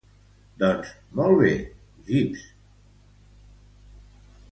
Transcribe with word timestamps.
Doncs 0.61 0.93
molt 1.19 1.35
bé, 1.41 1.51
Jeeves. 2.07 2.47